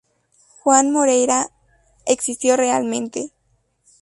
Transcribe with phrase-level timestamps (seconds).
[0.63, 1.51] Juan Moreira
[2.07, 3.31] existió realmente.